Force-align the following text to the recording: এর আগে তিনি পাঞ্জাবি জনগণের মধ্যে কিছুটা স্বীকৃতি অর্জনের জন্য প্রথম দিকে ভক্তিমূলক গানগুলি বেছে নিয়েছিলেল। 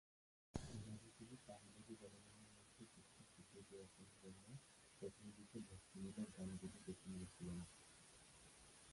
এর 0.55 0.85
আগে 0.93 1.09
তিনি 1.17 1.35
পাঞ্জাবি 1.47 1.93
জনগণের 2.01 2.47
মধ্যে 2.51 2.83
কিছুটা 2.85 3.23
স্বীকৃতি 3.29 3.73
অর্জনের 3.75 4.15
জন্য 4.21 4.43
প্রথম 5.01 5.25
দিকে 5.37 5.57
ভক্তিমূলক 5.69 6.27
গানগুলি 6.37 6.77
বেছে 6.85 7.07
নিয়েছিলেল। 7.11 7.59